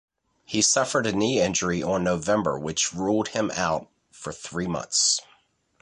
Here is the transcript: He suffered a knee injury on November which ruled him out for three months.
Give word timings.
He 0.45 0.63
suffered 0.63 1.05
a 1.05 1.11
knee 1.13 1.39
injury 1.39 1.83
on 1.83 2.03
November 2.03 2.57
which 2.57 2.91
ruled 2.91 3.27
him 3.27 3.51
out 3.51 3.87
for 4.09 4.33
three 4.33 4.65
months. 4.65 5.19